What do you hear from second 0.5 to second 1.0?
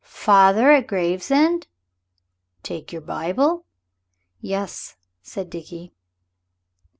at